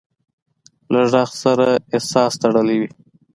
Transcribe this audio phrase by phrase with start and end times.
[0.91, 2.89] له غږ سره احساس تړلی وي.